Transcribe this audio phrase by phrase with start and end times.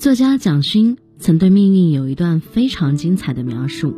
[0.00, 3.94] 作家蒋勋曾对命运有一段非常精彩的描述。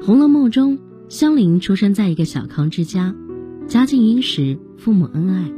[0.02, 0.78] 《红楼梦》中，
[1.10, 3.14] 香菱出生在一个小康之家，
[3.66, 5.52] 家境殷实，父母恩爱，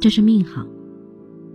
[0.00, 0.64] 这是命好。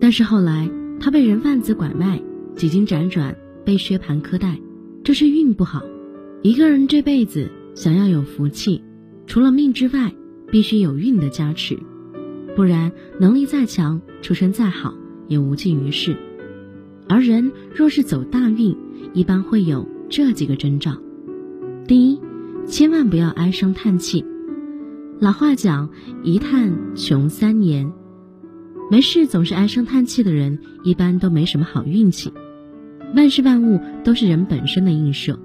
[0.02, 0.70] 但是后来，
[1.00, 2.22] 她被人贩子拐卖，
[2.58, 4.60] 几经辗转被薛蟠苛待，
[5.06, 5.82] 这是运不好。
[6.42, 8.84] 一个人这辈子想要有福气，
[9.28, 10.14] 除了命之外，
[10.52, 11.80] 必须有运的加持，
[12.54, 14.94] 不然能力再强，出身再好，
[15.30, 16.18] 也无济于事。
[17.08, 18.76] 而人若是走大运，
[19.14, 20.98] 一般会有这几个征兆：
[21.88, 22.20] 第一，
[22.66, 24.26] 千万不要唉声叹气。
[25.20, 25.90] 老话讲
[26.24, 27.92] “一叹穷三年”，
[28.92, 32.34] 没事总是唉声叹气的人，一般都没什么好运气。
[33.16, 35.40] 万事万物都是人本身的映射，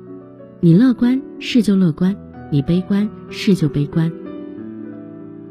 [0.61, 2.15] 你乐观，事就乐观；
[2.51, 4.11] 你悲观，事就悲观。《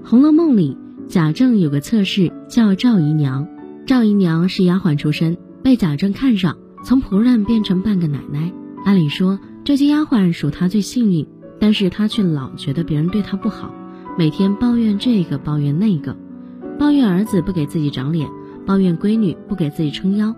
[0.03, 0.77] 红楼梦》里，
[1.07, 3.47] 贾政有个侧室叫赵姨娘，
[3.85, 5.37] 赵姨娘是丫鬟出身。
[5.67, 8.53] 被贾政看上，从仆人变成半个奶奶。
[8.85, 11.27] 按理说，这些丫鬟属她最幸运，
[11.59, 13.75] 但是她却老觉得别人对她不好，
[14.17, 16.15] 每天抱怨这个抱怨那个，
[16.79, 18.29] 抱怨儿子不给自己长脸，
[18.65, 20.33] 抱怨闺女不给自己撑腰，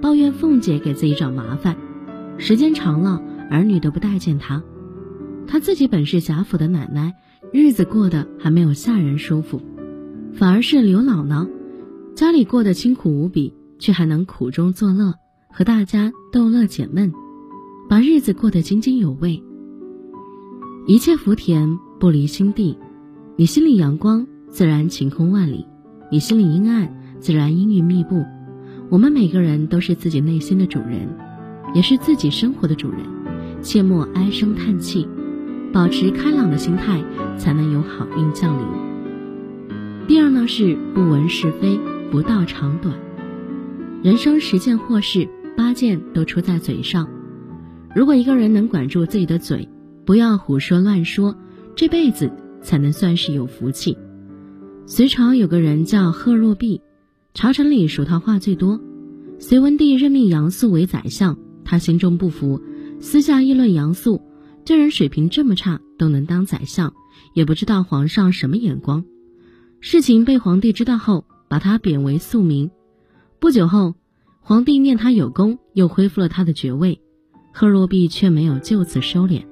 [0.00, 1.76] 抱怨凤姐给自己找麻烦。
[2.36, 4.64] 时间长了，儿女都不待见她。
[5.46, 7.14] 她自己本是贾府的奶奶，
[7.52, 9.62] 日子过得还没有下人舒服，
[10.34, 11.48] 反而是刘姥姥，
[12.16, 13.54] 家里过得清苦无比。
[13.82, 15.12] 却还能苦中作乐，
[15.50, 17.12] 和大家逗乐解闷，
[17.88, 19.42] 把日子过得津津有味。
[20.86, 22.78] 一切福田不离心地，
[23.34, 25.66] 你心里阳光，自然晴空万里；
[26.12, 28.24] 你心里阴暗，自然阴云密布。
[28.88, 31.08] 我们每个人都是自己内心的主人，
[31.74, 33.00] 也是自己生活的主人，
[33.62, 35.08] 切莫唉声叹气，
[35.72, 37.02] 保持开朗的心态，
[37.36, 38.64] 才能有好运降临。
[40.06, 41.80] 第二呢是不闻是非，
[42.12, 42.94] 不道长短。
[44.02, 47.08] 人生十件祸事，八件都出在嘴上。
[47.94, 49.68] 如果一个人能管住自己的嘴，
[50.04, 51.36] 不要胡说乱说，
[51.76, 52.28] 这辈子
[52.60, 53.96] 才能算是有福气。
[54.86, 56.80] 隋朝有个人叫贺若弼，
[57.32, 58.80] 朝臣里数他话最多。
[59.38, 62.60] 隋文帝任命杨素为宰相，他心中不服，
[62.98, 64.20] 私下议论杨素，
[64.64, 66.92] 这人水平这么差都能当宰相，
[67.34, 69.04] 也不知道皇上什么眼光。
[69.78, 72.68] 事情被皇帝知道后，把他贬为庶民。
[73.42, 73.96] 不久后，
[74.40, 77.00] 皇帝念他有功，又恢复了他的爵位。
[77.52, 79.42] 贺若弼却没有就此收敛。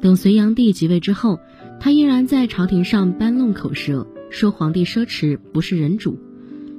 [0.00, 1.38] 等隋炀帝即位之后，
[1.78, 6.18] 他依然在朝廷上搬弄口舌，说皇帝奢侈，不是人主。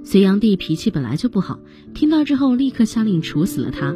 [0.03, 1.61] 隋炀帝脾气本来就不好，
[1.93, 3.95] 听到之后立刻下令处死了他。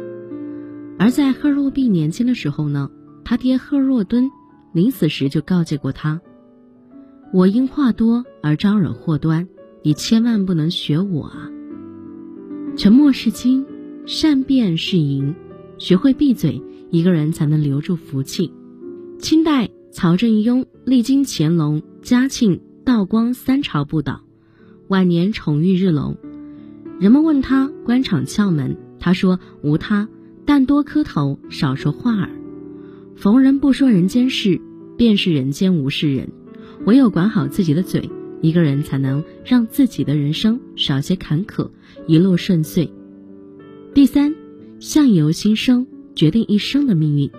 [0.98, 2.90] 而在贺若弼年轻的时候呢，
[3.26, 4.30] 他爹贺若敦
[4.72, 6.18] 临死时就告诫过他
[7.30, 9.46] ：“我因话多而招惹祸端，
[9.82, 11.50] 你千万不能学我啊。”
[12.76, 13.64] 沉默是金，
[14.04, 15.32] 善变是银。
[15.78, 18.52] 学会闭嘴，一个人才能留住福气。
[19.20, 24.22] 清代曹正庸历经乾隆、嘉庆、道光三朝不倒，
[24.88, 26.16] 晚年宠遇日隆。
[26.98, 30.08] 人们问他官场窍门，他说无他，
[30.44, 32.30] 但多磕头，少说话儿。
[33.14, 34.60] 逢人不说人间事，
[34.96, 36.28] 便是人间无事人。
[36.86, 38.10] 唯有管好自己的嘴。
[38.44, 41.70] 一个人才能让自己的人生少些坎坷，
[42.06, 42.92] 一路顺遂。
[43.94, 44.34] 第三，
[44.80, 47.30] 相由心生，决定一生的命运。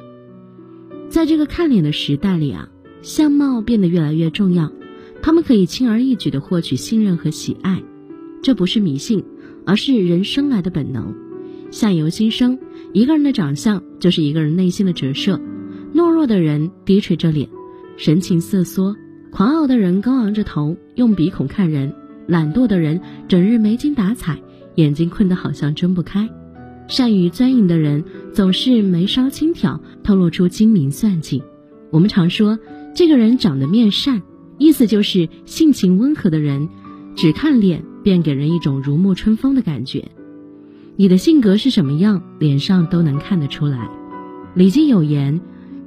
[1.07, 2.69] 在这个看脸的时代里啊，
[3.03, 4.71] 相貌变得越来越重要，
[5.21, 7.83] 他们可以轻而易举地获取信任和喜爱。
[8.41, 9.23] 这不是迷信，
[9.63, 11.13] 而是人生来的本能。
[11.69, 12.57] 相由心生，
[12.93, 15.39] 一个人的长相就是一个人内心的折射。
[15.93, 17.47] 懦弱的人低垂着脸，
[17.95, 18.95] 神情瑟缩。
[19.35, 21.90] 狂傲的人高昂着头，用鼻孔看人；
[22.25, 24.40] 懒惰的人整日没精打采，
[24.75, 26.29] 眼睛困得好像睁不开。
[26.88, 31.44] 善于钻营的人总是眉梢轻挑，透露出精明算计。
[31.91, 32.57] 我们常说
[32.96, 34.22] 这个人长得面善，
[34.57, 36.69] 意思就是性情温和的人，
[37.17, 40.11] 只看脸便给人一种如沐春风的感觉。
[40.96, 43.79] 你的性格是什么样，脸上都能看得出来。
[44.53, 45.41] 《礼记》有言：“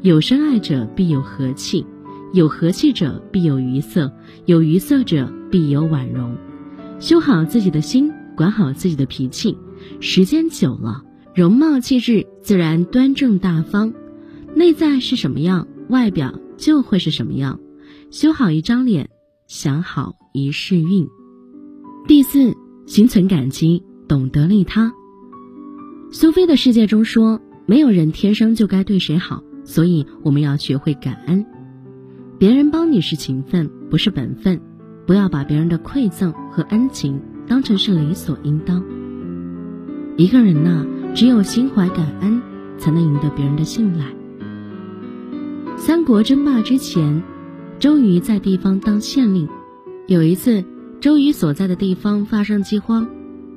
[0.05, 1.87] 有深爱者必有和气。”
[2.33, 4.13] 有和气者必有愉色，
[4.47, 6.37] 有愉色者必有婉容。
[7.01, 9.57] 修好自己的心，管好自己的脾气，
[10.01, 11.03] 时间久了，
[11.35, 13.95] 容貌气质自然端正大方。
[14.55, 17.61] 内在是什么样，外表就会是什么样。
[18.11, 19.11] 修好一张脸，
[19.47, 21.07] 享好一世运。
[22.07, 22.55] 第四，
[22.87, 24.93] 心存感激，懂得利他。
[26.11, 31.45] 苏菲的世界中说，没有人天生就该对谁好，所以我们要学会感恩。
[32.39, 34.61] 别人帮你是情分，不是本分，
[35.09, 38.85] 不要把别人的馈赠和恩情当成是理所应当。
[40.17, 40.87] 一个人呐，
[41.17, 42.41] 只有心怀感恩，
[42.79, 44.05] 才能赢得别人的信赖。
[45.77, 47.21] 三国争霸之前，
[47.81, 49.49] 周瑜在地方当县令。
[50.07, 50.63] 有一次，
[51.01, 53.09] 周瑜所在的地方发生饥荒，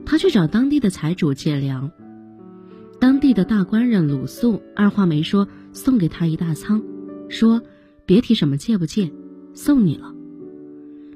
[0.07, 1.91] 他去找当地的财主借粮。
[2.99, 6.81] 当地的大官人鲁肃二话没说，送给他一大仓，
[7.29, 7.61] 说
[8.11, 9.09] ：“别提什么借不借，
[9.53, 10.13] 送你了。”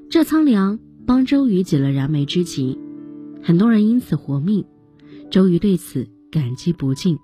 [0.10, 2.80] 这仓粮帮周瑜解了燃眉之急，
[3.44, 4.64] 很多人因此活命。
[5.30, 7.20] 周瑜对此感激不尽。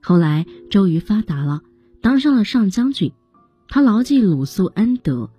[0.00, 1.62] 后来周瑜发达了，
[2.00, 3.10] 当上了上将军，
[3.66, 5.30] 他牢记鲁肃恩德，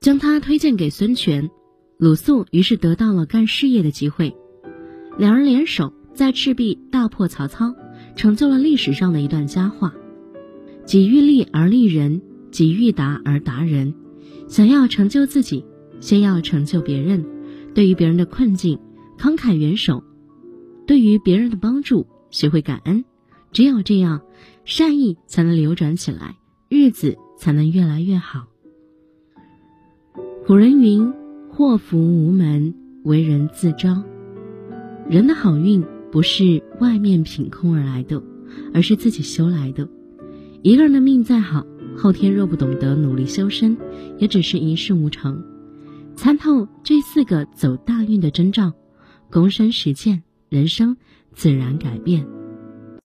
[0.00, 1.50] 将他推荐给孙权。
[1.98, 4.34] 鲁肃于是得到了干事业的机会，
[5.18, 7.74] 两人联手在赤壁大破曹操，
[8.16, 9.92] 成就了历史上的一段佳话。
[10.86, 12.22] 己欲立而立人，
[12.52, 13.92] 己欲达而达人。
[14.46, 15.64] 想要成就自己。
[16.00, 17.24] 先要成就别人，
[17.74, 18.76] 对于别人的困境
[19.16, 20.02] 慷慨援手，
[20.84, 23.04] 对于别人的帮助学会感恩，
[23.52, 24.20] 只有这样，
[24.64, 26.34] 善意才能流转起来，
[26.68, 28.48] 日子才能越来越好。
[30.44, 31.12] 古人云
[31.48, 34.02] ：“祸福无门，为人自招。”
[35.08, 38.20] 人的好运不是外面凭空而来的，
[38.74, 39.88] 而是自己修来的。
[40.62, 41.64] 一个人的命再好，
[41.96, 43.76] 后天若不懂得努力修身，
[44.18, 45.42] 也只是一事无成。
[46.16, 48.72] 参透这四个走大运的征兆，
[49.30, 50.96] 躬身实践，人生
[51.32, 52.26] 自然改变。